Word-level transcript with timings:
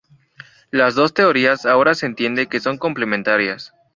Las 0.71 0.95
dos 0.95 1.13
teorías 1.13 1.67
ahora 1.67 1.93
se 1.93 2.07
entiende 2.07 2.47
que 2.47 2.59
son 2.59 2.79
complementarias. 2.79 3.71